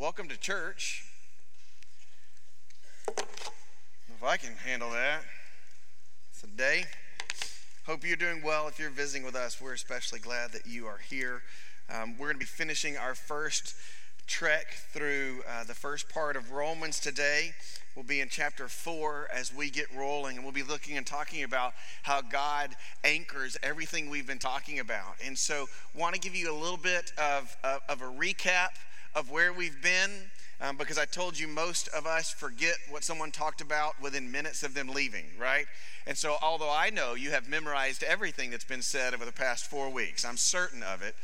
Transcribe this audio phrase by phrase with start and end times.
[0.00, 1.04] welcome to church.
[3.06, 5.20] If I can handle that,
[6.30, 6.84] it's a day.
[7.84, 8.66] Hope you're doing well.
[8.66, 11.42] If you're visiting with us, we're especially glad that you are here.
[11.90, 13.74] Um, we're going to be finishing our first
[14.26, 17.52] trek through uh, the first part of Romans today.
[17.94, 21.42] We'll be in chapter 4 as we get rolling, and we'll be looking and talking
[21.42, 21.74] about
[22.04, 22.70] how God
[23.04, 25.16] anchors everything we've been talking about.
[25.22, 28.70] And so, want to give you a little bit of, of, of a recap
[29.14, 30.30] of where we've been.
[30.62, 34.62] Um, because I told you most of us forget what someone talked about within minutes
[34.62, 35.64] of them leaving, right?
[36.06, 39.70] And so, although I know you have memorized everything that's been said over the past
[39.70, 41.14] four weeks, I'm certain of it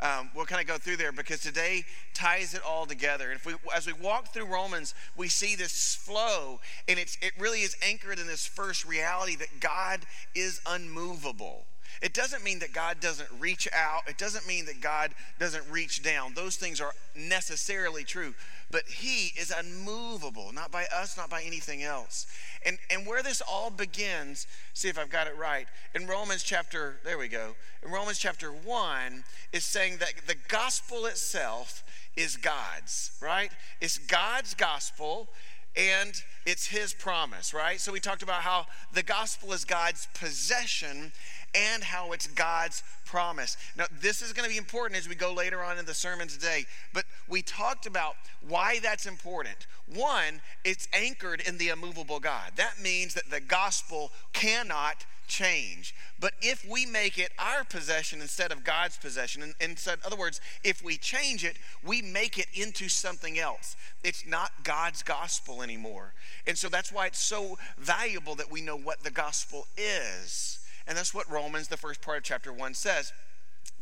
[0.00, 3.30] um, we'll kind of go through there because today ties it all together.
[3.30, 7.32] And if we, as we walk through Romans, we see this flow, and it's, it
[7.38, 10.00] really is anchored in this first reality that God
[10.34, 11.64] is unmovable.
[12.02, 14.02] It doesn't mean that God doesn't reach out.
[14.08, 16.34] It doesn't mean that God doesn't reach down.
[16.34, 18.34] Those things are necessarily true.
[18.70, 22.26] But He is unmovable, not by us, not by anything else.
[22.64, 26.98] And, and where this all begins, see if I've got it right, in Romans chapter,
[27.04, 31.84] there we go, in Romans chapter 1, is saying that the gospel itself
[32.16, 33.50] is God's, right?
[33.80, 35.28] It's God's gospel
[35.76, 37.78] and it's his promise, right?
[37.80, 41.12] So we talked about how the gospel is God's possession
[41.56, 43.56] and how it's God's promise.
[43.76, 46.28] Now, this is going to be important as we go later on in the sermon
[46.28, 48.14] today, but we talked about
[48.46, 49.66] why that's important.
[49.94, 52.52] One, it's anchored in the immovable God.
[52.56, 55.94] That means that the gospel cannot change.
[56.20, 60.40] But if we make it our possession instead of God's possession, and, in other words,
[60.64, 63.76] if we change it, we make it into something else.
[64.04, 66.14] It's not God's gospel anymore.
[66.46, 70.60] And so that's why it's so valuable that we know what the gospel is.
[70.86, 73.12] And that's what Romans, the first part of chapter 1, says.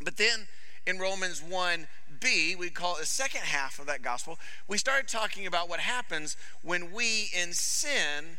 [0.03, 0.47] But then
[0.87, 4.39] in Romans 1b, we call it the second half of that gospel,
[4.69, 8.39] we started talking about what happens when we in sin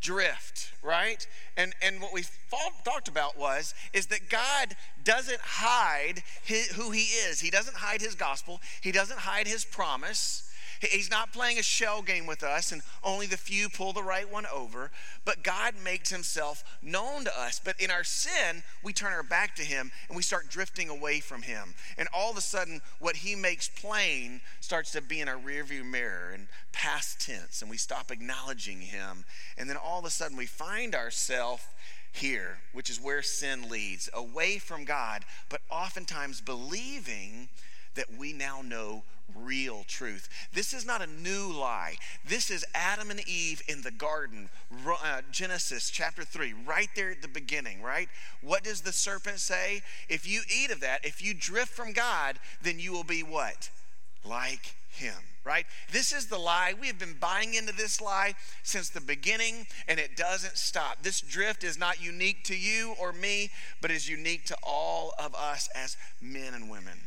[0.00, 1.26] drift, right?
[1.56, 2.24] And and what we
[2.84, 7.40] talked about was is that God doesn't hide his, who he is.
[7.40, 8.60] He doesn't hide his gospel.
[8.80, 10.51] He doesn't hide his promise.
[10.90, 14.30] He's not playing a shell game with us and only the few pull the right
[14.30, 14.90] one over,
[15.24, 17.60] but God makes himself known to us.
[17.64, 21.20] But in our sin, we turn our back to him and we start drifting away
[21.20, 21.74] from him.
[21.96, 25.84] And all of a sudden, what he makes plain starts to be in our rearview
[25.84, 29.24] mirror and past tense, and we stop acknowledging him.
[29.56, 31.62] And then all of a sudden, we find ourselves
[32.12, 37.48] here, which is where sin leads, away from God, but oftentimes believing
[37.94, 39.02] that we now know
[39.34, 40.28] real truth.
[40.52, 41.96] This is not a new lie.
[42.26, 44.50] This is Adam and Eve in the garden,
[44.86, 48.08] uh, Genesis chapter 3, right there at the beginning, right?
[48.40, 49.82] What does the serpent say?
[50.08, 53.70] If you eat of that, if you drift from God, then you will be what?
[54.24, 55.14] Like him
[55.44, 55.66] right?
[55.90, 56.74] This is the lie.
[56.78, 61.02] We have been buying into this lie since the beginning, and it doesn't stop.
[61.02, 65.34] This drift is not unique to you or me, but is unique to all of
[65.34, 66.98] us as men and women.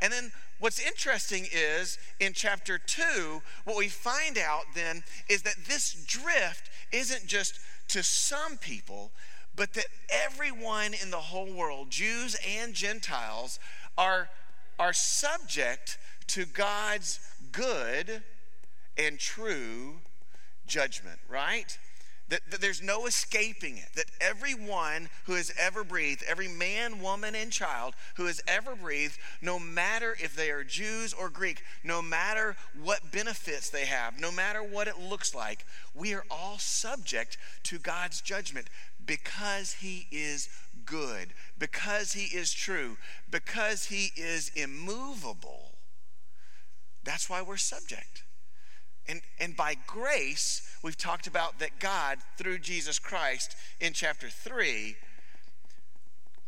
[0.00, 5.56] And then what's interesting is in chapter 2, what we find out then is that
[5.66, 9.10] this drift isn't just to some people,
[9.56, 13.58] but that everyone in the whole world, Jews and Gentiles,
[13.96, 14.28] are,
[14.78, 15.98] are subject
[16.28, 17.18] to God's
[17.50, 18.22] good
[18.96, 19.96] and true
[20.66, 21.78] judgment, right?
[22.28, 23.88] That, that, there's no escaping it.
[23.94, 29.18] That everyone who has ever breathed, every man, woman, and child who has ever breathed,
[29.40, 34.30] no matter if they are Jews or Greek, no matter what benefits they have, no
[34.30, 38.68] matter what it looks like, we are all subject to God's judgment
[39.06, 40.50] because He is
[40.84, 41.28] good,
[41.58, 42.98] because He is true,
[43.30, 45.72] because He is immovable.
[47.04, 48.24] That's why we're subject.
[49.08, 54.96] And, and by grace, we've talked about that God, through Jesus Christ in chapter 3,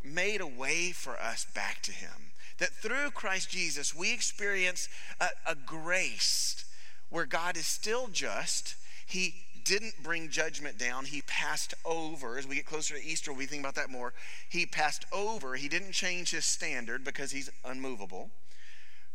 [0.05, 2.33] made a way for us back to Him.
[2.59, 4.89] That through Christ Jesus, we experience
[5.21, 6.65] a, a grace
[7.09, 8.77] where God is still just.
[9.07, 11.07] He didn't bring judgment down.
[11.07, 12.39] He passed over.
[12.39, 14.13] As we get closer to Easter, we think about that more.
[14.49, 15.55] He passed over.
[15.55, 18.31] He didn't change his standard because he's unmovable.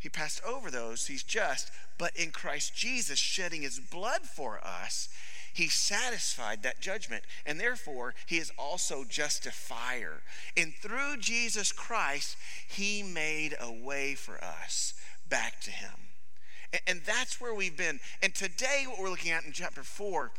[0.05, 1.07] He passed over those.
[1.07, 1.71] He's just.
[1.97, 5.09] But in Christ Jesus shedding his blood for us,
[5.51, 7.23] he satisfied that judgment.
[7.43, 10.21] And therefore, he is also justifier.
[10.55, 12.37] And through Jesus Christ,
[12.67, 14.93] he made a way for us
[15.27, 15.89] back to him.
[16.85, 17.99] And that's where we've been.
[18.21, 20.29] And today, what we're looking at in chapter 4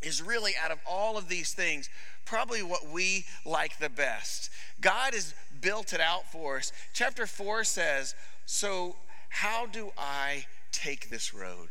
[0.00, 1.90] is really out of all of these things,
[2.24, 4.48] probably what we like the best.
[4.80, 6.72] God has built it out for us.
[6.92, 8.14] Chapter 4 says,
[8.44, 8.96] so,
[9.28, 11.68] how do I take this road?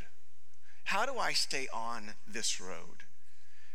[0.84, 3.04] How do I stay on this road?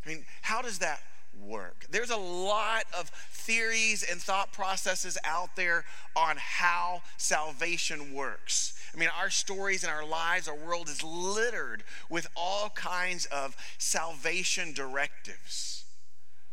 [0.04, 1.00] I mean, how does that
[1.38, 1.86] work?
[1.90, 5.84] There's a lot of theories and thought processes out there
[6.14, 8.78] on how salvation works.
[8.94, 13.56] I mean, our stories and our lives, our world is littered with all kinds of
[13.78, 15.84] salvation directives.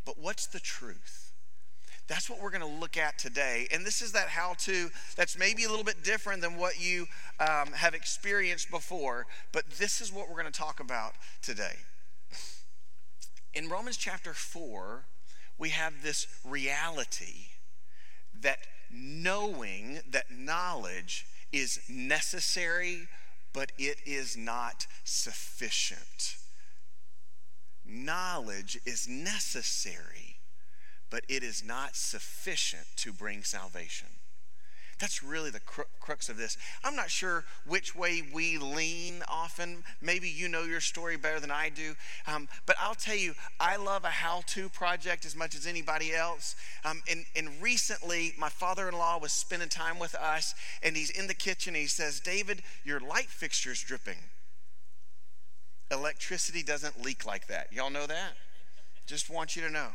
[0.05, 1.26] But what's the truth?
[2.07, 3.67] That's what we're going to look at today.
[3.71, 7.07] And this is that how to that's maybe a little bit different than what you
[7.39, 11.75] um, have experienced before, but this is what we're going to talk about today.
[13.53, 15.03] In Romans chapter 4,
[15.57, 17.49] we have this reality
[18.41, 18.59] that
[18.91, 23.07] knowing that knowledge is necessary,
[23.51, 26.37] but it is not sufficient.
[27.85, 30.26] Knowledge is necessary
[31.09, 34.07] but it is not sufficient to bring salvation.
[34.99, 35.59] That's really the
[35.99, 36.57] crux of this.
[36.83, 39.83] I'm not sure which way we lean often.
[40.01, 41.93] Maybe you know your story better than I do.
[42.25, 46.15] Um, but I'll tell you, I love a how to project as much as anybody
[46.15, 46.55] else.
[46.83, 51.11] Um, and, and recently, my father in law was spending time with us, and he's
[51.11, 51.75] in the kitchen.
[51.75, 54.17] And he says, David, your light fixture's dripping.
[55.91, 57.71] Electricity doesn't leak like that.
[57.71, 58.33] Y'all know that?
[59.05, 59.89] Just want you to know.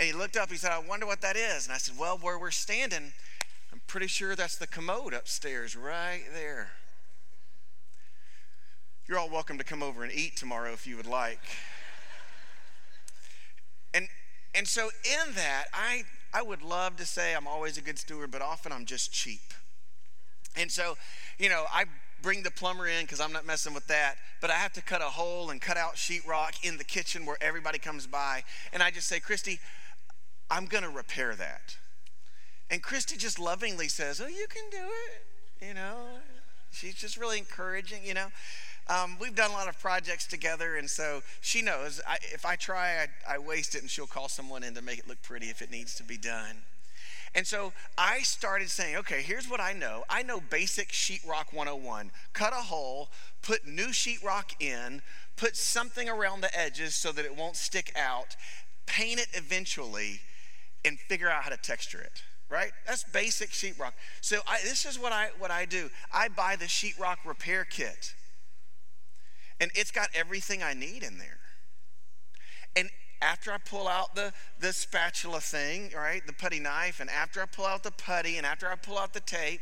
[0.00, 1.66] And he looked up, he said, I wonder what that is.
[1.66, 3.12] And I said, Well, where we're standing,
[3.70, 6.70] I'm pretty sure that's the commode upstairs right there.
[9.06, 11.42] You're all welcome to come over and eat tomorrow if you would like.
[13.92, 14.08] And
[14.54, 18.30] and so in that, I I would love to say I'm always a good steward,
[18.30, 19.52] but often I'm just cheap.
[20.56, 20.96] And so,
[21.38, 21.84] you know, I
[22.22, 24.14] bring the plumber in because I'm not messing with that.
[24.40, 27.36] But I have to cut a hole and cut out sheetrock in the kitchen where
[27.40, 28.44] everybody comes by.
[28.72, 29.60] And I just say, Christy,
[30.50, 31.76] I'm going to repair that.
[32.70, 35.66] And Christy just lovingly says, Oh, you can do it.
[35.66, 35.96] You know,
[36.70, 38.28] she's just really encouraging, you know.
[38.88, 42.56] Um, we've done a lot of projects together, and so she knows I, if I
[42.56, 45.46] try, I, I waste it, and she'll call someone in to make it look pretty
[45.46, 46.56] if it needs to be done.
[47.34, 50.04] And so I started saying, okay, here's what I know.
[50.10, 52.10] I know basic sheetrock 101.
[52.32, 53.10] Cut a hole,
[53.42, 55.02] put new sheetrock in,
[55.36, 58.34] put something around the edges so that it won't stick out,
[58.86, 60.22] paint it eventually,
[60.84, 62.72] and figure out how to texture it right?
[62.86, 63.92] That's basic sheetrock.
[64.20, 65.88] So I, this is what i what i do.
[66.12, 68.14] I buy the sheetrock repair kit
[69.60, 71.38] and it's got everything i need in there.
[72.76, 72.90] And
[73.22, 77.46] after i pull out the the spatula thing right the putty knife and after i
[77.46, 79.60] pull out the putty and after i pull out the tape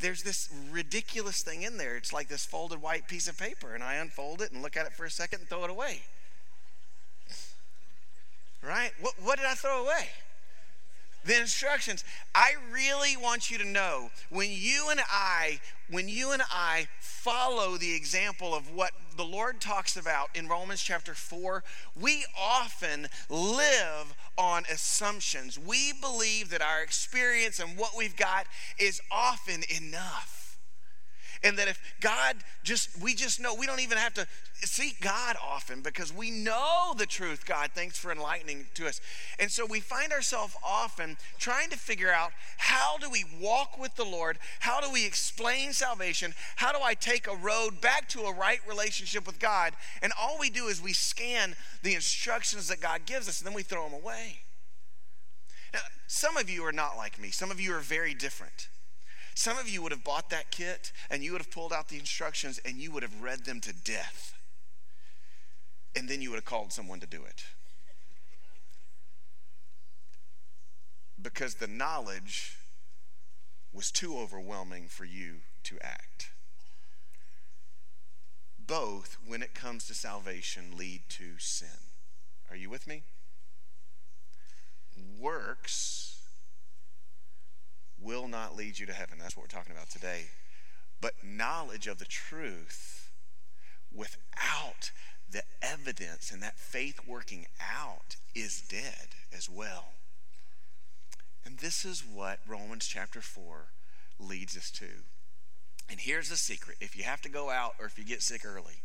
[0.00, 1.94] there's this ridiculous thing in there.
[1.98, 4.86] It's like this folded white piece of paper and i unfold it and look at
[4.86, 6.02] it for a second and throw it away
[8.62, 8.92] right?
[9.00, 10.08] What, what did I throw away?
[11.24, 12.02] The instructions.
[12.34, 15.60] I really want you to know when you and I,
[15.90, 20.80] when you and I follow the example of what the Lord talks about in Romans
[20.80, 21.62] chapter 4,
[22.00, 25.58] we often live on assumptions.
[25.58, 28.46] We believe that our experience and what we've got
[28.78, 30.39] is often enough.
[31.42, 34.26] And that if God just, we just know, we don't even have to
[34.56, 37.70] seek God often because we know the truth, God.
[37.74, 39.00] Thanks for enlightening to us.
[39.38, 43.96] And so we find ourselves often trying to figure out how do we walk with
[43.96, 44.38] the Lord?
[44.60, 46.34] How do we explain salvation?
[46.56, 49.72] How do I take a road back to a right relationship with God?
[50.02, 53.54] And all we do is we scan the instructions that God gives us and then
[53.54, 54.40] we throw them away.
[55.72, 58.68] Now, some of you are not like me, some of you are very different.
[59.40, 61.98] Some of you would have bought that kit and you would have pulled out the
[61.98, 64.34] instructions and you would have read them to death.
[65.96, 67.44] And then you would have called someone to do it.
[71.22, 72.58] Because the knowledge
[73.72, 76.32] was too overwhelming for you to act.
[78.58, 81.80] Both, when it comes to salvation, lead to sin.
[82.50, 83.04] Are you with me?
[85.18, 86.09] Works
[88.00, 89.18] will not lead you to heaven.
[89.18, 90.26] That's what we're talking about today.
[91.00, 93.10] But knowledge of the truth
[93.94, 94.90] without
[95.30, 99.92] the evidence and that faith working out is dead as well.
[101.44, 103.66] And this is what Romans chapter 4
[104.18, 105.04] leads us to.
[105.88, 108.44] And here's the secret if you have to go out or if you get sick
[108.44, 108.82] early,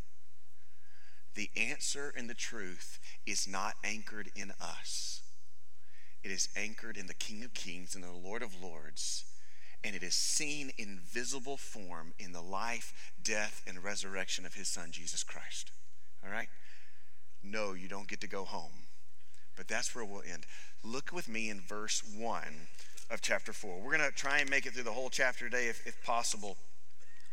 [1.35, 5.21] the answer and the truth is not anchored in us.
[6.25, 9.25] It is anchored in the King of Kings and the Lord of Lords,
[9.83, 14.67] and it is seen in visible form in the life, death, and resurrection of his
[14.67, 15.69] Son, Jesus Christ.
[16.25, 16.47] All right?
[17.43, 18.87] No, you don't get to go home.
[19.55, 20.47] But that's where we'll end.
[20.83, 22.41] Look with me in verse 1
[23.11, 23.79] of chapter 4.
[23.79, 26.57] We're going to try and make it through the whole chapter today if, if possible.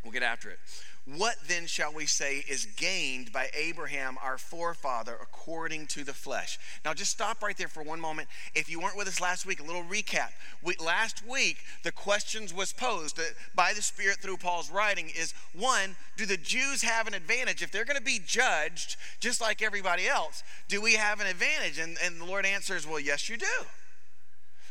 [0.02, 0.58] We'll get after it.
[1.04, 6.60] What then shall we say is gained by Abraham, our forefather, according to the flesh?
[6.84, 8.28] Now, just stop right there for one moment.
[8.54, 10.30] If you weren't with us last week, a little recap.
[10.62, 15.34] We, last week, the questions was posed uh, by the Spirit through Paul's writing is
[15.54, 17.62] one, do the Jews have an advantage?
[17.62, 21.80] If they're going to be judged just like everybody else, do we have an advantage?
[21.80, 23.66] And, and the Lord answers, well, yes, you do.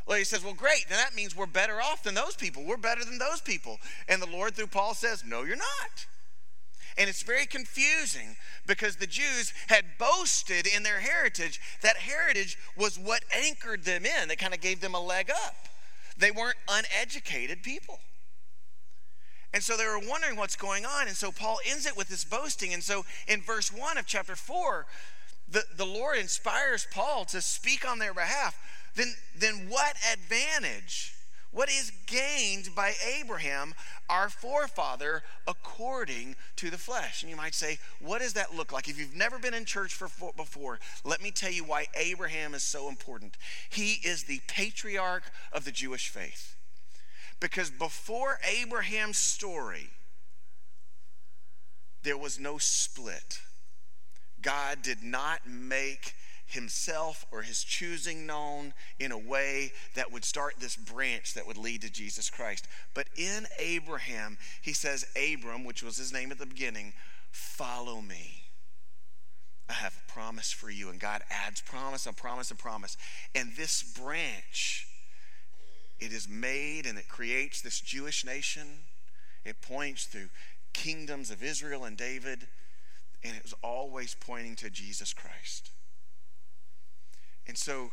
[0.07, 0.85] Well, he says, well, great.
[0.89, 2.63] Then that means we're better off than those people.
[2.63, 3.79] We're better than those people.
[4.07, 6.05] And the Lord, through Paul, says, no, you're not.
[6.97, 8.35] And it's very confusing
[8.67, 11.61] because the Jews had boasted in their heritage.
[11.81, 15.55] That heritage was what anchored them in, that kind of gave them a leg up.
[16.17, 17.99] They weren't uneducated people.
[19.53, 21.07] And so they were wondering what's going on.
[21.07, 22.73] And so Paul ends it with this boasting.
[22.73, 24.85] And so in verse 1 of chapter 4,
[25.49, 28.57] the, the Lord inspires Paul to speak on their behalf.
[28.95, 31.13] Then, then what advantage?
[31.51, 33.73] What is gained by Abraham,
[34.09, 37.21] our forefather, according to the flesh?
[37.21, 38.87] And you might say, what does that look like?
[38.87, 40.07] If you've never been in church for,
[40.37, 43.35] before, let me tell you why Abraham is so important.
[43.69, 46.55] He is the patriarch of the Jewish faith.
[47.41, 49.89] Because before Abraham's story,
[52.03, 53.41] there was no split.
[54.41, 56.15] God did not make
[56.51, 61.57] himself or his choosing known in a way that would start this branch that would
[61.57, 62.67] lead to Jesus Christ.
[62.93, 66.93] But in Abraham, he says, Abram, which was his name at the beginning,
[67.31, 68.43] follow me.
[69.69, 70.89] I have a promise for you.
[70.89, 72.97] And God adds promise and promise and promise.
[73.33, 74.87] And this branch,
[75.99, 78.67] it is made and it creates this Jewish nation.
[79.45, 80.29] It points to
[80.73, 82.47] kingdoms of Israel and David.
[83.23, 85.69] And it was always pointing to Jesus Christ.
[87.51, 87.91] And so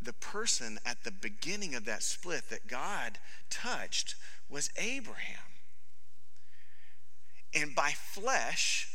[0.00, 3.18] the person at the beginning of that split that God
[3.50, 4.14] touched
[4.48, 5.44] was Abraham.
[7.52, 8.88] And by flesh,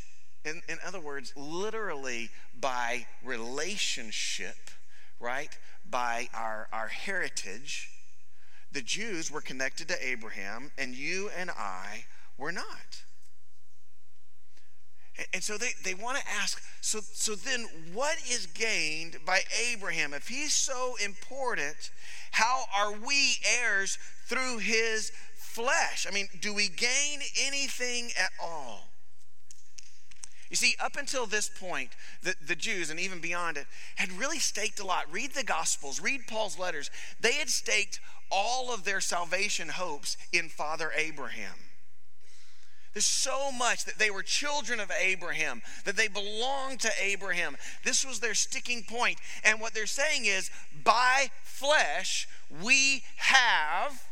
[0.43, 4.71] in, in other words, literally by relationship,
[5.19, 5.55] right?
[5.87, 7.91] By our, our heritage,
[8.71, 13.03] the Jews were connected to Abraham, and you and I were not.
[15.33, 20.13] And so they, they want to ask so, so then what is gained by Abraham?
[20.13, 21.91] If he's so important,
[22.31, 23.97] how are we heirs
[24.27, 26.07] through his flesh?
[26.07, 28.89] I mean, do we gain anything at all?
[30.49, 31.91] You see, up until this point,
[32.23, 35.05] the, the Jews, and even beyond it, had really staked a lot.
[35.11, 36.89] Read the Gospels, read Paul's letters.
[37.19, 37.99] They had staked
[38.31, 41.68] all of their salvation hopes in Father Abraham.
[43.05, 47.57] So much that they were children of Abraham, that they belonged to Abraham.
[47.83, 49.17] This was their sticking point.
[49.43, 50.49] And what they're saying is
[50.83, 52.27] by flesh,
[52.61, 54.03] we have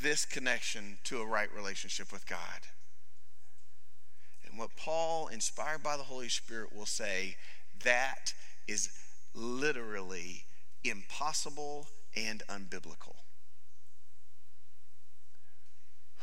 [0.00, 2.38] this connection to a right relationship with God.
[4.48, 7.36] And what Paul, inspired by the Holy Spirit, will say
[7.84, 8.34] that
[8.66, 8.90] is
[9.34, 10.44] literally
[10.84, 13.16] impossible and unbiblical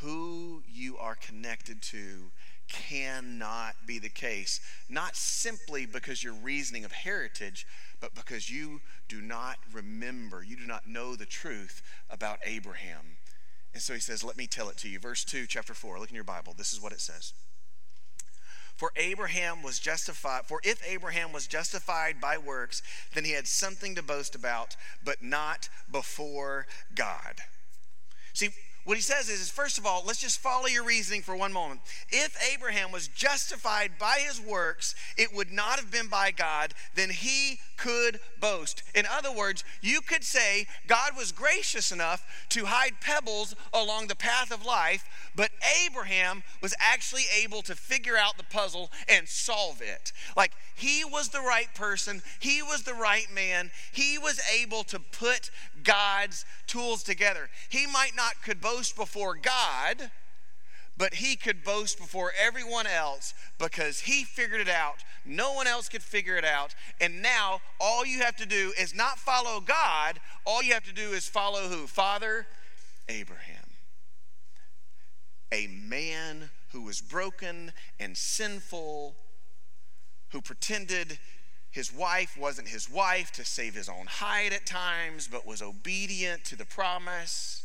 [0.01, 2.31] who you are connected to
[2.67, 4.59] cannot be the case.
[4.89, 7.65] Not simply because you're reasoning of heritage,
[7.99, 13.17] but because you do not remember, you do not know the truth about Abraham.
[13.73, 14.99] And so he says, Let me tell it to you.
[14.99, 16.53] Verse 2, chapter 4, look in your Bible.
[16.57, 17.33] This is what it says.
[18.75, 22.81] For Abraham was justified, for if Abraham was justified by works,
[23.13, 27.35] then he had something to boast about, but not before God.
[28.33, 28.49] See,
[28.85, 31.51] what he says is, is, first of all, let's just follow your reasoning for one
[31.51, 31.81] moment.
[32.09, 37.09] If Abraham was justified by his works, it would not have been by God, then
[37.09, 38.83] he could boast.
[38.93, 44.15] In other words, you could say God was gracious enough to hide pebbles along the
[44.15, 45.03] path of life,
[45.35, 45.51] but
[45.85, 50.11] Abraham was actually able to figure out the puzzle and solve it.
[50.35, 54.99] Like he was the right person, he was the right man, he was able to
[54.99, 55.49] put
[55.83, 57.49] God's tools together.
[57.69, 60.11] He might not could boast before God,
[60.97, 65.03] but he could boast before everyone else because he figured it out.
[65.25, 66.73] No one else could figure it out.
[67.01, 70.93] And now all you have to do is not follow God, all you have to
[70.93, 71.87] do is follow who?
[71.87, 72.47] Father
[73.09, 73.65] Abraham.
[75.51, 79.15] A man who was broken and sinful,
[80.29, 81.19] who pretended
[81.71, 86.45] his wife wasn't his wife to save his own hide at times, but was obedient
[86.45, 87.64] to the promise.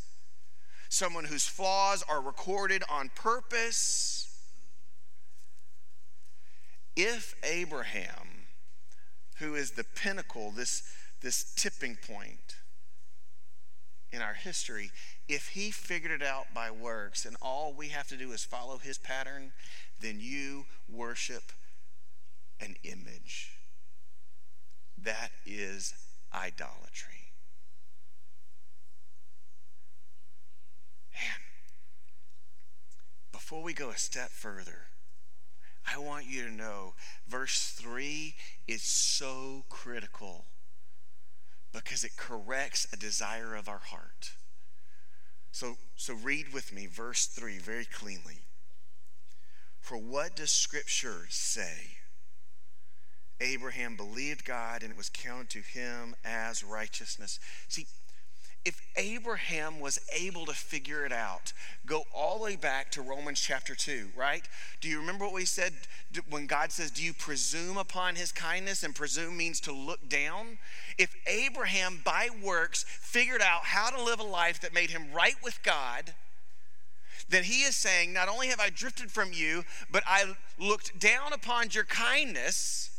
[0.90, 4.28] Someone whose flaws are recorded on purpose.
[6.94, 8.44] If Abraham,
[9.38, 10.82] who is the pinnacle, this,
[11.22, 12.56] this tipping point,
[14.12, 14.90] in our history,
[15.28, 18.78] if he figured it out by works and all we have to do is follow
[18.78, 19.52] his pattern,
[20.00, 21.52] then you worship
[22.60, 23.52] an image.
[24.98, 25.94] That is
[26.34, 27.19] idolatry.
[31.20, 31.40] Man,
[33.32, 34.86] before we go a step further,
[35.86, 36.94] I want you to know
[37.28, 38.34] verse 3
[38.66, 40.46] is so critical
[41.72, 44.32] because it corrects a desire of our heart.
[45.52, 48.44] So, so read with me verse 3 very cleanly.
[49.80, 51.98] For what does Scripture say?
[53.40, 57.40] Abraham believed God and it was counted to him as righteousness.
[57.68, 57.86] See,
[58.64, 61.52] if Abraham was able to figure it out,
[61.86, 64.46] go all the way back to Romans chapter 2, right?
[64.80, 65.72] Do you remember what we said
[66.28, 68.82] when God says, Do you presume upon his kindness?
[68.82, 70.58] And presume means to look down.
[70.98, 75.36] If Abraham, by works, figured out how to live a life that made him right
[75.42, 76.12] with God,
[77.30, 81.32] then he is saying, Not only have I drifted from you, but I looked down
[81.32, 82.90] upon your kindness,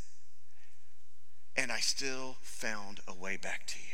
[1.55, 3.90] and I still found a way back to you.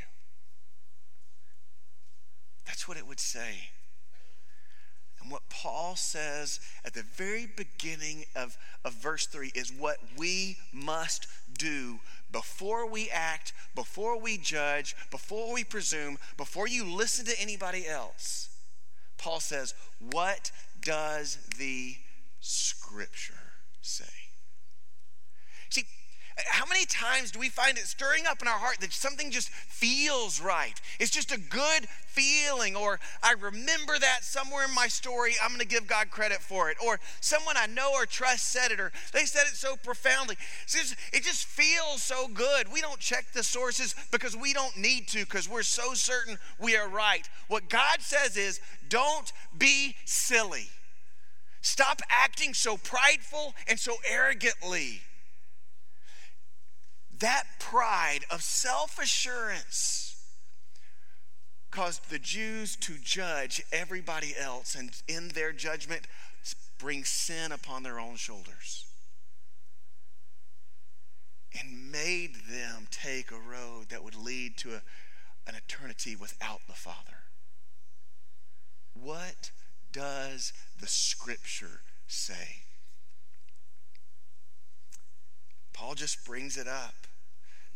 [2.67, 3.69] That's what it would say.
[5.21, 10.57] And what Paul says at the very beginning of, of verse 3 is what we
[10.71, 11.99] must do
[12.31, 18.49] before we act, before we judge, before we presume, before you listen to anybody else.
[19.17, 21.95] Paul says, What does the
[22.39, 23.33] scripture
[23.81, 24.05] say?
[25.69, 25.85] See,
[26.45, 29.49] how many times do we find it stirring up in our heart that something just
[29.49, 30.79] feels right?
[30.99, 35.61] It's just a good feeling, or I remember that somewhere in my story, I'm going
[35.61, 36.77] to give God credit for it.
[36.83, 40.35] Or someone I know or trust said it, or they said it so profoundly.
[40.67, 42.71] Just, it just feels so good.
[42.71, 46.77] We don't check the sources because we don't need to, because we're so certain we
[46.77, 47.27] are right.
[47.47, 50.69] What God says is don't be silly.
[51.61, 55.01] Stop acting so prideful and so arrogantly
[57.19, 60.15] that pride of self assurance
[61.71, 66.07] caused the Jews to judge everybody else and in their judgment
[66.79, 68.85] bring sin upon their own shoulders
[71.59, 74.81] and made them take a road that would lead to a,
[75.47, 77.23] an eternity without the Father.
[78.93, 79.51] What
[79.91, 82.61] does the scripture say?
[85.73, 87.06] Paul just brings it up.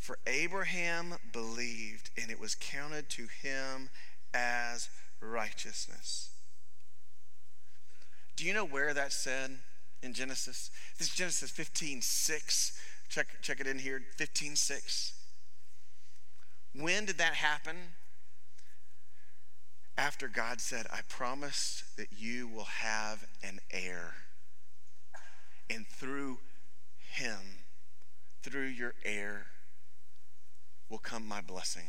[0.02, 3.90] For Abraham believed, and it was counted to him
[4.34, 4.90] as
[5.22, 6.32] righteousness.
[8.36, 9.60] Do you know where that's said
[10.02, 10.72] in Genesis?
[10.98, 12.80] This is Genesis 15 6.
[13.10, 15.14] Check, check it in here 15 6.
[16.74, 17.76] When did that happen?
[20.00, 24.16] After God said, I promise that you will have an heir.
[25.70, 26.40] And through
[26.98, 27.38] him,
[28.42, 29.46] through your heir,
[30.91, 31.86] will come my blessing.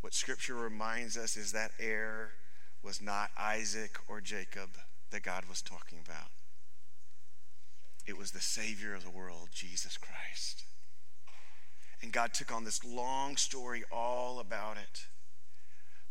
[0.00, 2.30] What Scripture reminds us is that heir
[2.84, 4.70] was not Isaac or Jacob
[5.10, 6.28] that God was talking about.
[8.06, 10.62] It was the Savior of the world, Jesus Christ.
[12.00, 15.06] And God took on this long story all about it.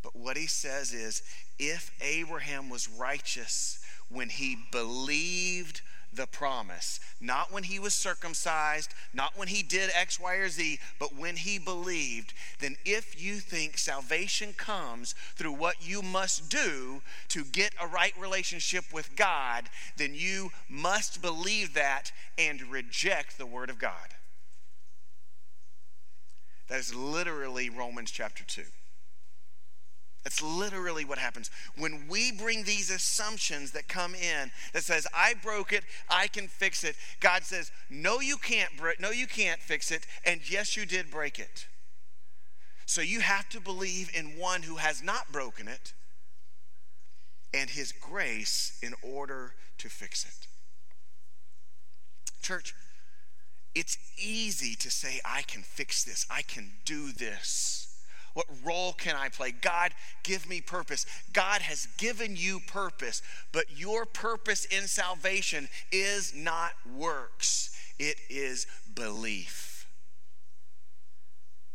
[0.02, 1.22] But what he says is
[1.58, 5.82] if Abraham was righteous when he believed
[6.16, 7.00] the promise.
[7.20, 11.36] Not when he was circumcised, not when he did X, Y, or Z, but when
[11.36, 12.34] he believed.
[12.60, 18.14] Then, if you think salvation comes through what you must do to get a right
[18.20, 24.16] relationship with God, then you must believe that and reject the Word of God.
[26.68, 28.64] That is literally Romans chapter 2.
[30.24, 31.52] That's literally what happens.
[31.78, 36.48] When we bring these assumptions that come in that says, I broke it, I can
[36.48, 40.86] fix it, God says, No, you can't, no, you can't fix it, and yes, you
[40.86, 41.68] did break it.
[42.86, 45.94] So you have to believe in one who has not broken it
[47.54, 50.48] and his grace in order to fix it.
[52.42, 52.74] Church,
[53.76, 57.93] it's easy to say, I can fix this, I can do this.
[58.34, 59.52] What role can I play?
[59.52, 59.92] God,
[60.24, 61.06] give me purpose.
[61.34, 68.66] God has given you purpose, but your purpose in salvation is not works, it is
[68.96, 69.88] belief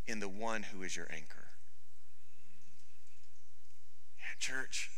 [0.05, 1.45] in the one who is your anchor.
[4.17, 4.89] Yeah, church,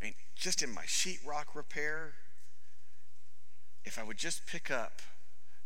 [0.00, 2.14] I mean, just in my sheetrock repair,
[3.84, 5.02] if I would just pick up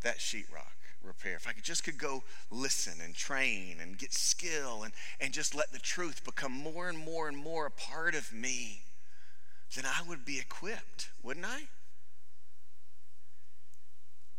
[0.02, 1.36] that sheetrock repair.
[1.36, 5.54] If I could just could go listen and train and get skill and, and just
[5.54, 8.82] let the truth become more and more and more a part of me,
[9.74, 11.62] then I would be equipped, wouldn't I?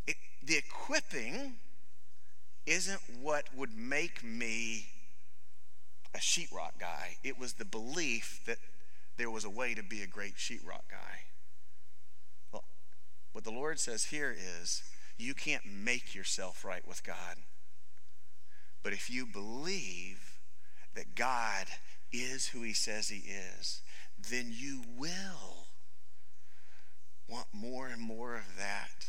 [0.08, 1.56] It, the equipping
[2.66, 4.88] isn't what would make me
[6.14, 7.18] a sheetrock guy.
[7.24, 8.58] It was the belief that
[9.18, 11.26] there was a way to be a great sheetrock guy.
[12.52, 12.64] Well,
[13.32, 14.84] what the Lord says here is
[15.18, 17.38] you can't make yourself right with God.
[18.84, 20.40] But if you believe
[20.96, 21.66] that God
[22.12, 23.82] is who he says he is,
[24.30, 25.68] then you will
[27.28, 29.08] want more and more of that.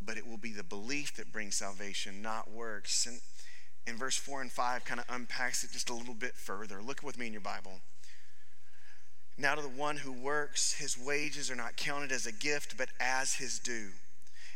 [0.00, 3.06] But it will be the belief that brings salvation, not works.
[3.06, 3.20] And
[3.86, 6.80] in verse 4 and 5 kind of unpacks it just a little bit further.
[6.80, 7.80] Look with me in your Bible.
[9.38, 12.88] Now, to the one who works, his wages are not counted as a gift, but
[12.98, 13.90] as his due.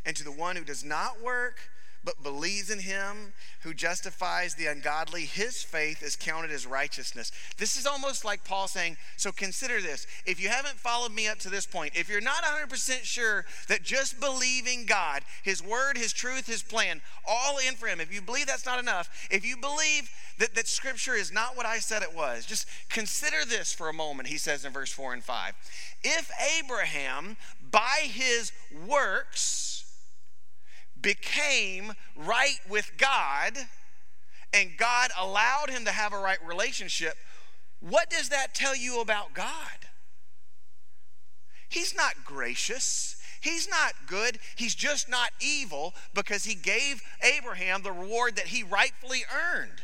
[0.05, 1.71] And to the one who does not work,
[2.05, 7.31] but believes in him who justifies the ungodly, his faith is counted as righteousness.
[7.59, 10.07] This is almost like Paul saying, So consider this.
[10.27, 13.85] If you haven't followed me up to this point, if you're not 100% sure that
[13.85, 18.21] just believing God, his word, his truth, his plan, all in for him, if you
[18.21, 20.11] believe that's not enough, if you believe
[20.43, 23.93] that, that scripture is not what I said it was, just consider this for a
[23.93, 25.55] moment, he says in verse 4 and 5.
[26.03, 27.37] If Abraham,
[27.71, 28.51] by his
[28.85, 29.85] works,
[31.01, 33.53] became right with God
[34.53, 37.15] and God allowed him to have a right relationship,
[37.79, 39.47] what does that tell you about God?
[41.69, 43.15] He's not gracious.
[43.41, 44.41] He's not good.
[44.57, 49.83] He's just not evil because he gave Abraham the reward that he rightfully earned.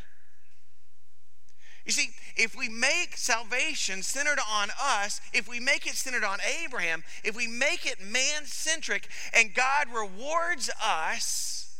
[1.88, 6.36] You see, if we make salvation centered on us, if we make it centered on
[6.62, 11.74] Abraham, if we make it man centric and God rewards us,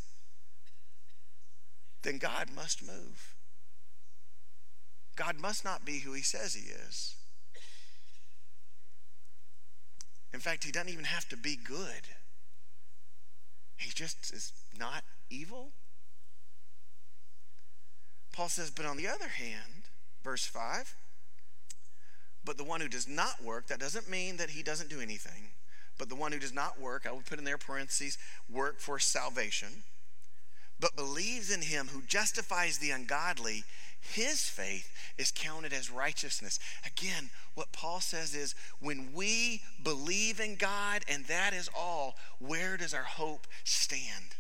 [2.01, 3.35] then God must move.
[5.14, 7.14] God must not be who he says he is.
[10.33, 12.09] In fact, he doesn't even have to be good.
[13.77, 15.73] He just is not evil.
[18.33, 19.78] Paul says, but on the other hand,
[20.29, 20.95] Verse 5
[22.45, 25.53] But the one who does not work, that doesn't mean that he doesn't do anything.
[25.97, 28.99] But the one who does not work, I would put in their parentheses, work for
[28.99, 29.85] salvation,
[30.79, 33.64] but believes in him who justifies the ungodly,
[34.03, 36.61] his faith is counted as righteousness.
[36.85, 42.77] Again, what Paul says is when we believe in God and that is all, where
[42.77, 44.37] does our hope stand?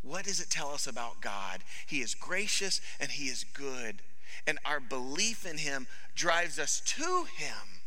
[0.00, 1.60] What does it tell us about God?
[1.86, 4.00] He is gracious and he is good
[4.46, 7.80] and our belief in Him drives us to Him.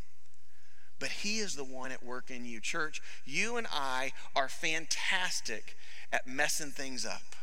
[0.99, 2.59] But He is the one at work in you.
[2.59, 5.75] Church, you and I are fantastic
[6.11, 7.35] at messing things up.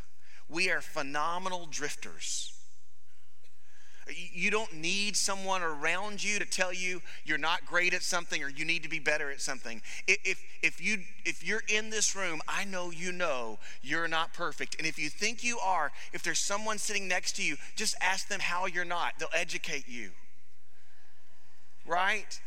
[0.49, 2.54] We are phenomenal drifters.
[4.12, 8.51] You don't need someone around you to tell you you're not great at something or
[8.51, 9.81] you need to be better at something.
[10.07, 14.77] If, if, you, if you're in this room, I know you know you're not perfect.
[14.79, 18.29] And if you think you are, if there's someone sitting next to you, just ask
[18.29, 19.14] them how you're not.
[19.19, 20.11] They'll educate you.
[21.87, 22.40] Right?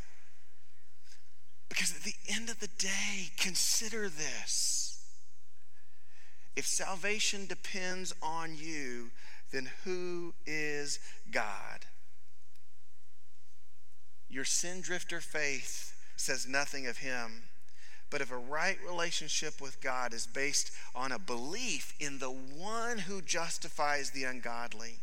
[1.69, 5.03] Because at the end of the day, consider this.
[6.55, 9.11] If salvation depends on you,
[9.51, 10.99] then who is
[11.31, 11.85] God?
[14.29, 17.43] Your sin drifter faith says nothing of him.
[18.09, 22.99] But if a right relationship with God is based on a belief in the one
[22.99, 24.99] who justifies the ungodly,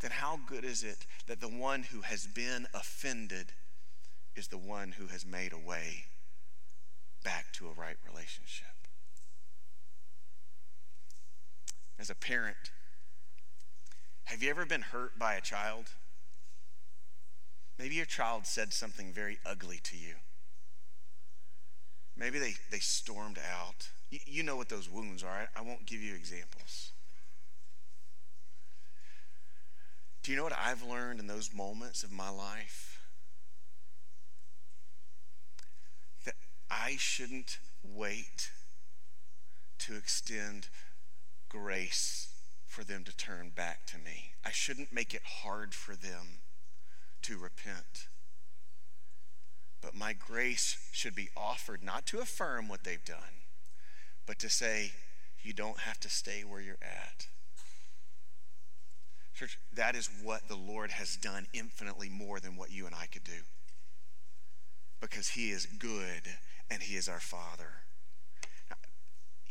[0.00, 3.52] then how good is it that the one who has been offended
[4.34, 6.04] is the one who has made a way
[7.22, 8.66] back to a right relationship?
[11.98, 12.72] As a parent,
[14.24, 15.86] have you ever been hurt by a child?
[17.78, 20.14] Maybe your child said something very ugly to you.
[22.16, 23.88] Maybe they, they stormed out.
[24.10, 25.48] You, you know what those wounds are.
[25.56, 26.92] I, I won't give you examples.
[30.22, 33.00] Do you know what I've learned in those moments of my life?
[36.24, 36.34] That
[36.70, 38.50] I shouldn't wait
[39.80, 40.68] to extend
[41.48, 42.31] grace
[42.72, 44.32] for them to turn back to me.
[44.46, 46.40] I shouldn't make it hard for them
[47.20, 48.08] to repent.
[49.82, 53.44] But my grace should be offered not to affirm what they've done,
[54.24, 54.92] but to say,
[55.42, 57.26] you don't have to stay where you're at.
[59.34, 63.04] Church, that is what the Lord has done infinitely more than what you and I
[63.04, 63.42] could do.
[64.98, 66.22] Because He is good
[66.70, 67.82] and He is our Father.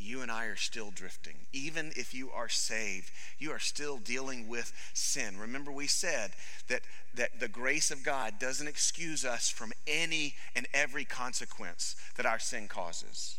[0.02, 1.34] You and I are still drifting.
[1.52, 5.38] Even if you are saved, you are still dealing with sin.
[5.38, 6.32] Remember, we said
[6.68, 6.82] that,
[7.14, 12.38] that the grace of God doesn't excuse us from any and every consequence that our
[12.38, 13.36] sin causes.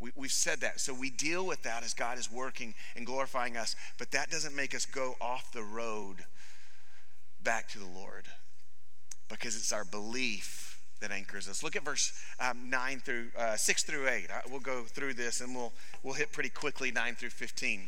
[0.00, 0.80] We, we've said that.
[0.80, 4.56] So we deal with that as God is working and glorifying us, but that doesn't
[4.56, 6.16] make us go off the road
[7.42, 8.24] back to the Lord
[9.28, 11.62] because it's our belief that anchors us.
[11.62, 14.30] Look at verse um, 9 through uh, 6 through 8.
[14.30, 17.82] Uh, we'll go through this and we'll, we'll hit pretty quickly 9 through 15.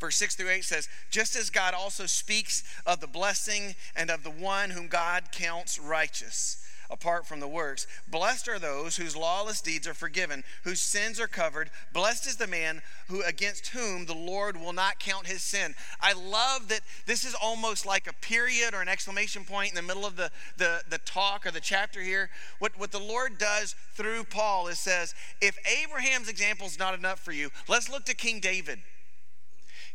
[0.00, 4.22] Verse 6 through 8 says, Just as God also speaks of the blessing and of
[4.22, 7.86] the one whom God counts righteous apart from the works.
[8.08, 11.70] Blessed are those whose lawless deeds are forgiven, whose sins are covered.
[11.92, 15.74] Blessed is the man who against whom the Lord will not count his sin.
[16.00, 19.82] I love that this is almost like a period or an exclamation point in the
[19.82, 22.30] middle of the, the, the talk or the chapter here.
[22.58, 27.20] What, what the Lord does through Paul is says, if Abraham's example is not enough
[27.20, 28.80] for you, let's look to King David.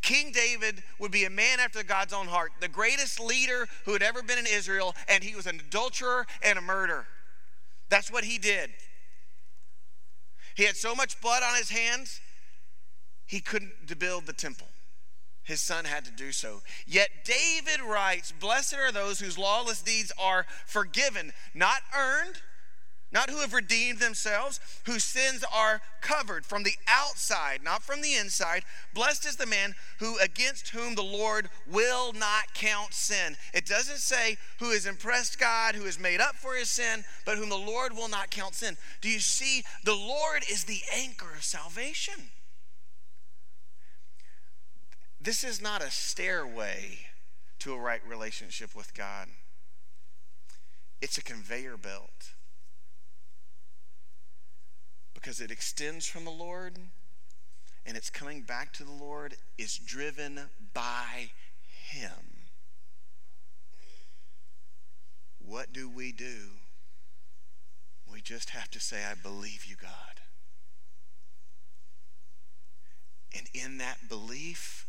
[0.02, 4.02] King David would be a man after God's own heart, the greatest leader who had
[4.02, 7.06] ever been in Israel, and he was an adulterer and a murderer.
[7.90, 8.70] That's what he did.
[10.56, 12.22] He had so much blood on his hands,
[13.26, 14.68] he couldn't build the temple.
[15.44, 16.62] His son had to do so.
[16.86, 22.42] Yet David writes, Blessed are those whose lawless deeds are forgiven, not earned,
[23.12, 28.16] not who have redeemed themselves, whose sins are covered from the outside, not from the
[28.16, 28.64] inside.
[28.94, 33.36] Blessed is the man who against whom the Lord will not count sin.
[33.54, 37.38] It doesn't say who has impressed God, who has made up for his sin, but
[37.38, 38.78] whom the Lord will not count sin.
[39.02, 39.64] Do you see?
[39.84, 42.30] The Lord is the anchor of salvation.
[45.20, 47.00] This is not a stairway
[47.60, 49.28] to a right relationship with God.
[51.02, 52.34] It's a conveyor belt
[55.20, 56.78] because it extends from the Lord
[57.86, 60.40] and it's coming back to the Lord is driven
[60.74, 61.32] by
[61.68, 62.46] Him.
[65.44, 66.52] What do we do?
[68.12, 69.92] We just have to say, I believe you, God.
[73.36, 74.88] And in that belief,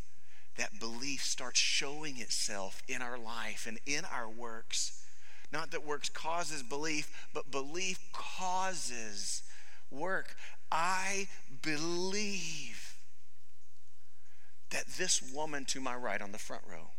[0.57, 5.03] that belief starts showing itself in our life and in our works.
[5.51, 9.43] Not that works causes belief, but belief causes
[9.91, 10.35] work.
[10.71, 11.27] I
[11.61, 12.95] believe
[14.69, 16.91] that this woman to my right on the front row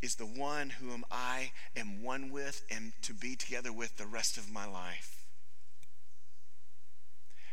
[0.00, 4.36] is the one whom I am one with and to be together with the rest
[4.36, 5.26] of my life.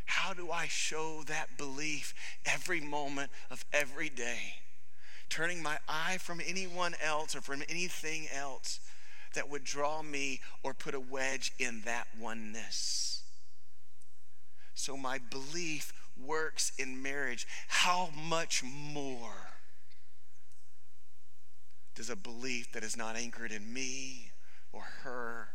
[0.05, 2.13] How do I show that belief
[2.45, 4.55] every moment of every day?
[5.29, 8.79] Turning my eye from anyone else or from anything else
[9.33, 13.14] that would draw me or put a wedge in that oneness.
[14.75, 17.47] So my belief works in marriage.
[17.67, 19.55] How much more
[21.95, 24.31] does a belief that is not anchored in me
[24.73, 25.49] or her,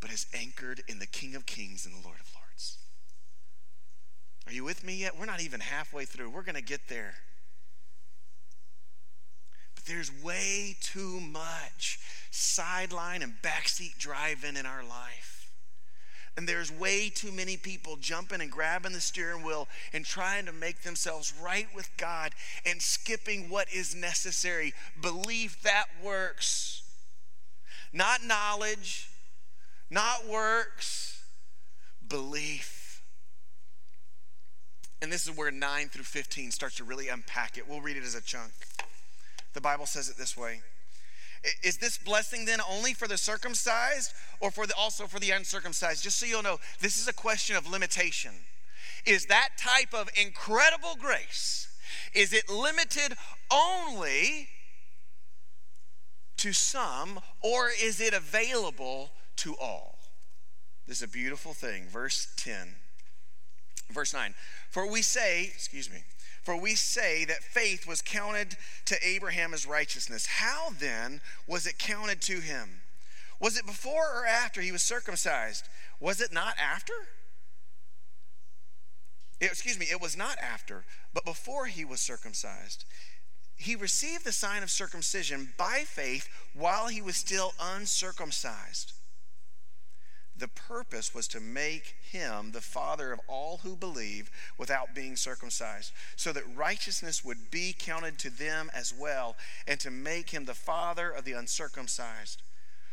[0.00, 2.78] but is anchored in the King of Kings and the Lord of Lords?
[4.46, 5.18] Are you with me yet?
[5.18, 6.30] We're not even halfway through.
[6.30, 7.14] We're going to get there.
[9.74, 11.98] But there's way too much
[12.30, 15.39] sideline and backseat driving in our life.
[16.40, 20.54] And there's way too many people jumping and grabbing the steering wheel and trying to
[20.54, 22.32] make themselves right with God
[22.64, 24.72] and skipping what is necessary.
[25.02, 26.82] Belief that works.
[27.92, 29.10] Not knowledge,
[29.90, 31.22] not works,
[32.08, 33.02] belief.
[35.02, 37.68] And this is where 9 through 15 starts to really unpack it.
[37.68, 38.52] We'll read it as a chunk.
[39.52, 40.62] The Bible says it this way
[41.62, 46.02] is this blessing then only for the circumcised or for the, also for the uncircumcised?
[46.02, 48.32] Just so you'll know, this is a question of limitation.
[49.06, 51.68] Is that type of incredible grace,
[52.14, 53.16] is it limited
[53.50, 54.48] only
[56.36, 59.98] to some or is it available to all?
[60.86, 61.84] This is a beautiful thing.
[61.86, 62.74] Verse 10.
[63.90, 64.34] Verse 9.
[64.70, 65.98] For we say, excuse me,
[66.42, 70.26] for we say that faith was counted to Abraham as righteousness.
[70.26, 72.80] How then was it counted to him?
[73.38, 75.68] Was it before or after he was circumcised?
[75.98, 76.92] Was it not after?
[79.40, 82.84] Eh, excuse me, it was not after, but before he was circumcised.
[83.56, 88.92] He received the sign of circumcision by faith while he was still uncircumcised
[90.40, 95.92] the purpose was to make him the father of all who believe without being circumcised,
[96.16, 99.36] so that righteousness would be counted to them as well,
[99.68, 102.42] and to make him the father of the uncircumcised.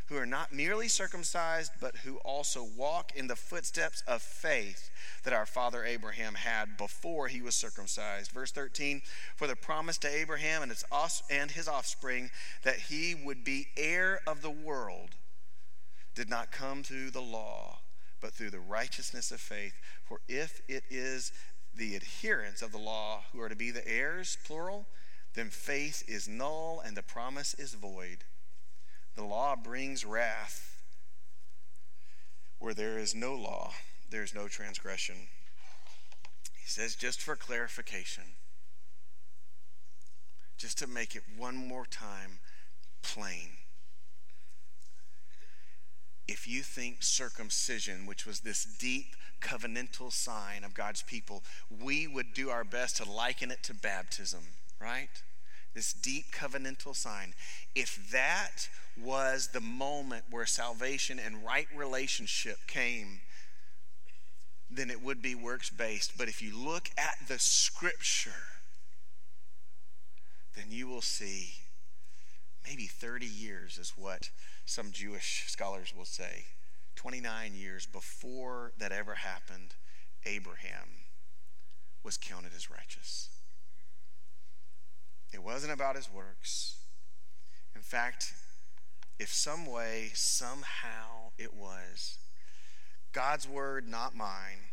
[0.07, 4.89] who are not merely circumcised, but who also walk in the footsteps of faith
[5.25, 8.31] that our father Abraham had before he was circumcised.
[8.31, 9.01] Verse 13
[9.35, 12.29] For the promise to Abraham and his, offspring
[12.63, 15.09] that he would be heir of the world
[16.17, 17.77] did not come through the law,
[18.19, 19.73] but through the righteousness of faith.
[20.03, 21.31] For if it is
[21.75, 24.87] the adherents of the law who are to be the heirs, plural,
[25.35, 28.23] then faith is null and the promise is void.
[29.15, 30.81] The law brings wrath.
[32.57, 33.73] Where there is no law,
[34.09, 35.27] there is no transgression.
[36.59, 38.23] He says, just for clarification,
[40.57, 42.39] just to make it one more time
[43.03, 43.49] plain.
[46.27, 52.33] If you think circumcision, which was this deep covenantal sign of God's people, we would
[52.33, 54.41] do our best to liken it to baptism,
[54.81, 55.09] right?
[55.73, 57.33] This deep covenantal sign.
[57.75, 58.67] If that
[59.01, 63.21] was the moment where salvation and right relationship came,
[64.69, 66.17] then it would be works based.
[66.17, 68.31] But if you look at the scripture,
[70.55, 71.51] then you will see
[72.65, 74.29] maybe 30 years is what
[74.67, 76.45] some Jewish scholars will say.
[76.95, 79.75] 29 years before that ever happened,
[80.25, 80.89] Abraham
[82.03, 83.29] was counted as righteous.
[85.33, 86.77] It wasn't about his works.
[87.75, 88.33] In fact,
[89.19, 92.17] if some way, somehow it was
[93.13, 94.71] God's word, not mine,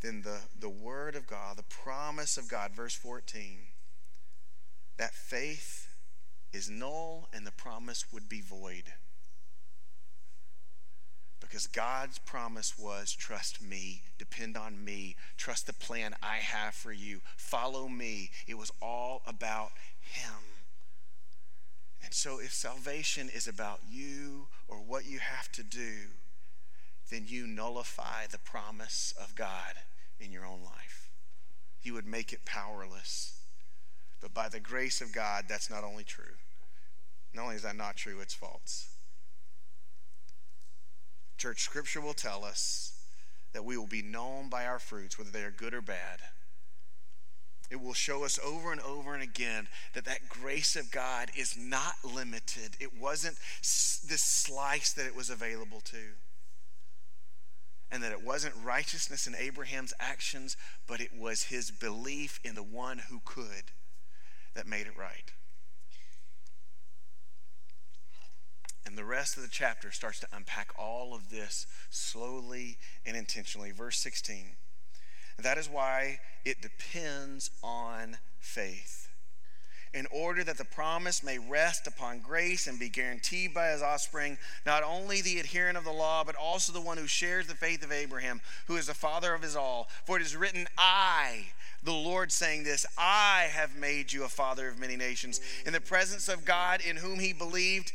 [0.00, 3.58] then the, the word of God, the promise of God, verse 14,
[4.96, 5.83] that faith
[6.54, 8.84] is null and the promise would be void.
[11.40, 16.92] Because God's promise was trust me, depend on me, trust the plan I have for
[16.92, 18.30] you, follow me.
[18.46, 20.34] It was all about Him.
[22.02, 26.08] And so, if salvation is about you or what you have to do,
[27.10, 29.74] then you nullify the promise of God
[30.18, 31.10] in your own life.
[31.82, 33.40] You would make it powerless.
[34.20, 36.36] But by the grace of God, that's not only true.
[37.34, 38.88] Not only is that not true, it's false.
[41.36, 42.92] Church, Scripture will tell us
[43.52, 46.20] that we will be known by our fruits, whether they are good or bad.
[47.70, 51.56] It will show us over and over and again that that grace of God is
[51.56, 52.76] not limited.
[52.78, 56.14] It wasn't this slice that it was available to.
[57.90, 62.62] And that it wasn't righteousness in Abraham's actions, but it was his belief in the
[62.62, 63.72] one who could
[64.54, 65.32] that made it right.
[68.94, 73.72] And the rest of the chapter starts to unpack all of this slowly and intentionally.
[73.72, 74.50] Verse 16.
[75.36, 79.08] That is why it depends on faith.
[79.92, 84.38] In order that the promise may rest upon grace and be guaranteed by his offspring,
[84.64, 87.82] not only the adherent of the law, but also the one who shares the faith
[87.82, 89.88] of Abraham, who is the father of his all.
[90.04, 91.46] For it is written, I,
[91.82, 95.80] the Lord saying this, I have made you a father of many nations, in the
[95.80, 97.92] presence of God in whom he believed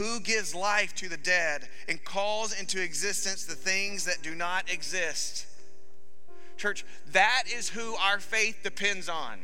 [0.00, 4.72] who gives life to the dead and calls into existence the things that do not
[4.72, 5.44] exist.
[6.56, 9.40] Church, that is who our faith depends on.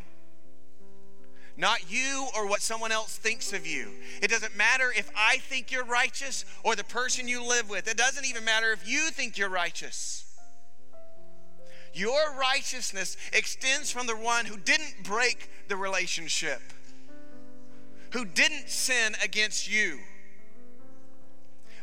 [1.59, 3.91] Not you or what someone else thinks of you.
[4.23, 7.87] It doesn't matter if I think you're righteous or the person you live with.
[7.87, 10.25] It doesn't even matter if you think you're righteous.
[11.93, 16.63] Your righteousness extends from the one who didn't break the relationship,
[18.13, 19.99] who didn't sin against you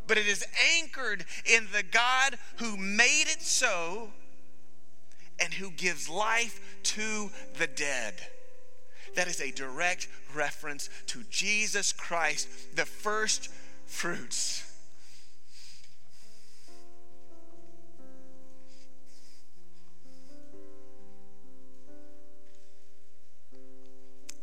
[0.08, 0.46] but it is
[0.78, 4.12] anchored in the God who made it so
[5.40, 8.16] and who gives life to the dead.
[9.16, 13.50] That is a direct reference to Jesus Christ, the first
[13.86, 14.70] fruits.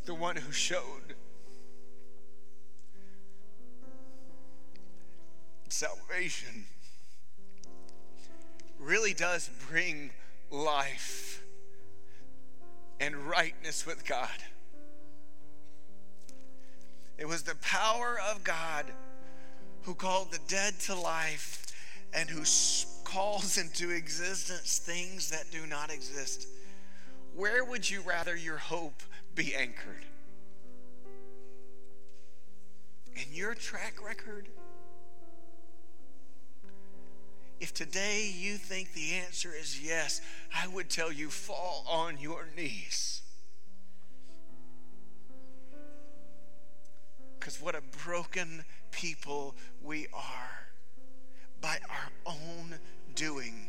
[0.06, 1.14] The one who showed
[5.72, 6.66] salvation
[8.78, 10.10] really does bring
[10.50, 11.42] life
[12.98, 14.28] and rightness with God.
[17.18, 18.86] It was the power of God
[19.82, 21.66] who called the dead to life
[22.14, 22.42] and who
[23.04, 26.48] calls into existence things that do not exist.
[27.34, 29.02] Where would you rather your hope
[29.34, 30.04] be anchored?
[33.14, 34.48] In your track record?
[37.60, 40.22] If today you think the answer is yes,
[40.54, 43.20] I would tell you fall on your knees.
[47.38, 50.68] Because what a broken, people we are
[51.60, 52.78] by our own
[53.14, 53.68] doing,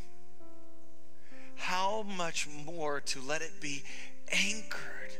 [1.56, 3.84] how much more to let it be
[4.32, 5.12] anchored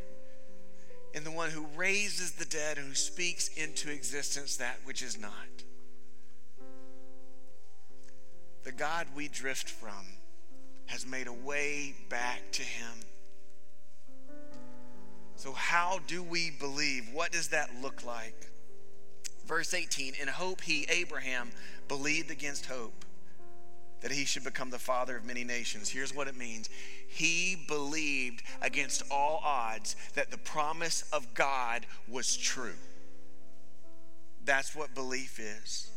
[1.14, 5.20] in the one who raises the dead and who speaks into existence that which is
[5.20, 5.32] not?
[8.64, 10.06] The God we drift from
[10.86, 12.94] has made a way back to Him.
[15.36, 17.10] So, how do we believe?
[17.14, 18.52] What does that look like?
[19.48, 21.52] Verse 18 In hope, he, Abraham,
[21.88, 23.06] believed against hope
[24.02, 25.90] that he should become the father of many nations.
[25.90, 26.70] Here's what it means
[27.08, 32.78] He believed against all odds that the promise of God was true.
[34.44, 35.90] That's what belief is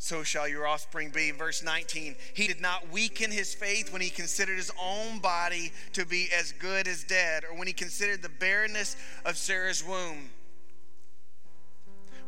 [0.00, 1.30] so shall your offspring be.
[1.30, 6.06] Verse 19, he did not weaken his faith when he considered his own body to
[6.06, 8.96] be as good as dead, or when he considered the barrenness
[9.26, 10.30] of Sarah's womb.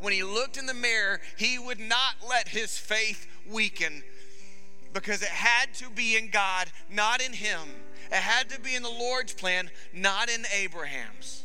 [0.02, 4.02] When he looked in the mirror, he would not let his faith weaken
[4.92, 7.60] because it had to be in God, not in him.
[8.10, 11.41] It had to be in the Lord's plan, not in Abraham's.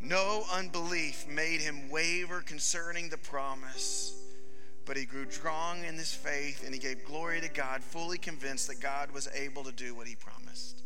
[0.00, 4.14] No unbelief made him waver concerning the promise,
[4.86, 8.66] but he grew strong in his faith and he gave glory to God, fully convinced
[8.68, 10.82] that God was able to do what he promised.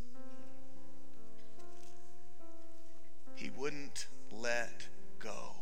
[3.36, 4.88] He wouldn't let
[5.20, 5.54] go.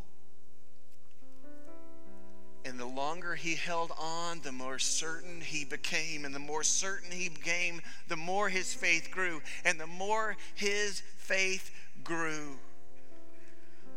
[2.64, 6.24] And the longer he held on, the more certain he became.
[6.24, 9.42] And the more certain he became, the more his faith grew.
[9.64, 11.70] And the more his faith
[12.04, 12.58] grew,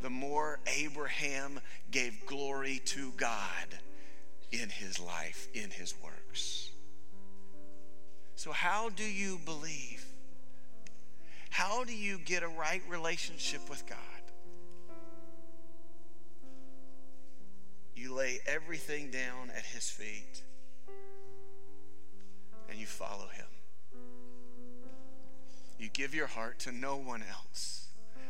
[0.05, 3.79] the more Abraham gave glory to God
[4.51, 6.69] in his life, in his works.
[8.35, 10.05] So, how do you believe?
[11.49, 13.97] How do you get a right relationship with God?
[17.95, 20.43] You lay everything down at his feet
[22.69, 23.47] and you follow him.
[25.79, 27.87] You give your heart to no one else,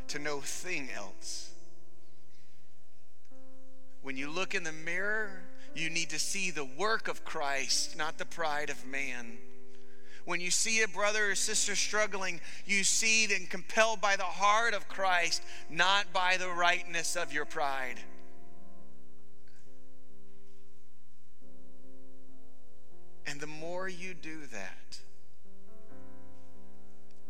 [0.08, 1.50] to no thing else.
[4.06, 5.42] When you look in the mirror,
[5.74, 9.36] you need to see the work of Christ, not the pride of man.
[10.24, 14.74] When you see a brother or sister struggling, you see them compelled by the heart
[14.74, 17.96] of Christ, not by the rightness of your pride.
[23.26, 25.00] And the more you do that,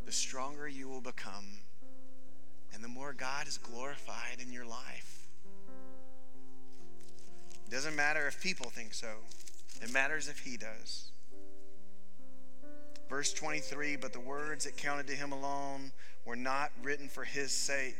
[0.04, 1.46] the stronger you will become,
[2.74, 5.15] and the more God is glorified in your life.
[7.66, 9.08] It doesn't matter if people think so,
[9.82, 11.10] it matters if he does.
[13.08, 15.92] Verse 23 But the words that counted to him alone
[16.24, 17.96] were not written for his sake,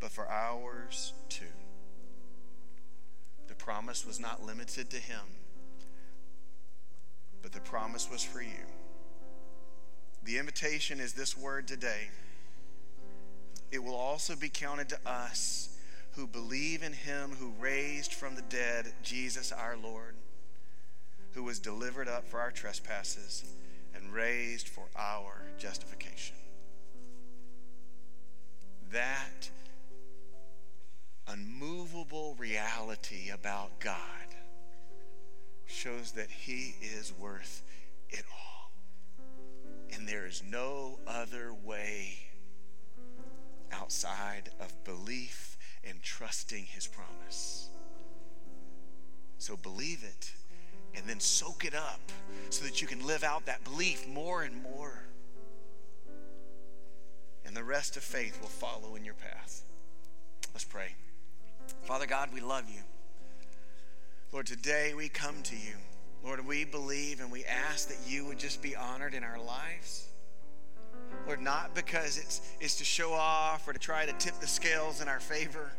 [0.00, 1.44] but for ours too.
[3.48, 5.20] The promise was not limited to him,
[7.42, 8.66] but the promise was for you.
[10.24, 12.08] The invitation is this word today.
[13.72, 15.71] It will also be counted to us
[16.12, 20.14] who believe in him who raised from the dead Jesus our Lord,
[21.32, 23.44] who was delivered up for our trespasses
[23.94, 26.36] and raised for our justification.
[28.92, 29.50] That
[31.26, 33.96] unmovable reality about God
[35.64, 37.62] shows that he is worth
[38.10, 38.70] it all.
[39.94, 42.18] And there is no other way
[43.72, 45.51] outside of belief
[45.84, 47.68] and trusting his promise.
[49.38, 50.32] So believe it
[50.94, 52.00] and then soak it up
[52.50, 55.04] so that you can live out that belief more and more.
[57.44, 59.62] And the rest of faith will follow in your path.
[60.52, 60.94] Let's pray.
[61.82, 62.82] Father God, we love you.
[64.32, 65.74] Lord, today we come to you.
[66.24, 70.06] Lord, we believe and we ask that you would just be honored in our lives.
[71.26, 75.00] Lord, not because it's, it's to show off or to try to tip the scales
[75.00, 75.70] in our favor,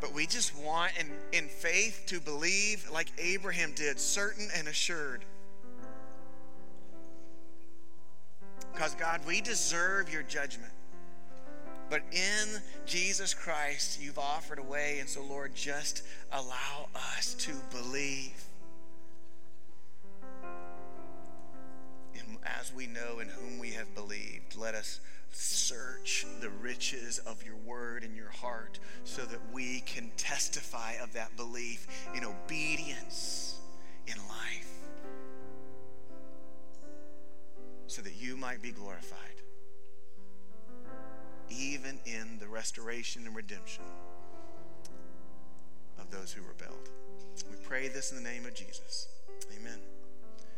[0.00, 5.24] but we just want in, in faith to believe like Abraham did, certain and assured.
[8.72, 10.72] Because, God, we deserve your judgment.
[11.90, 14.98] But in Jesus Christ, you've offered a way.
[15.00, 18.44] And so, Lord, just allow us to believe.
[22.44, 25.00] As we know in whom we have believed, let us
[25.32, 31.12] search the riches of your word in your heart so that we can testify of
[31.12, 33.58] that belief in obedience
[34.06, 34.66] in life
[37.86, 39.16] so that you might be glorified.
[41.50, 43.82] even in the restoration and redemption
[45.98, 46.88] of those who rebelled.
[47.50, 49.08] We pray this in the name of Jesus.
[49.58, 49.78] Amen.